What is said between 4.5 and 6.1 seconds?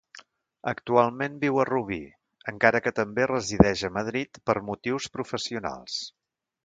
per motius professionals.